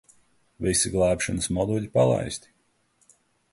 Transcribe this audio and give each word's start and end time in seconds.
Visi 0.67 0.91
glābšanas 0.95 1.51
moduļi 1.59 1.93
palaisti. 1.99 2.53